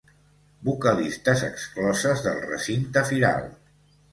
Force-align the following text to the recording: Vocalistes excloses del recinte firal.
Vocalistes 0.69 1.43
excloses 1.49 2.25
del 2.29 2.43
recinte 2.49 3.05
firal. 3.11 3.47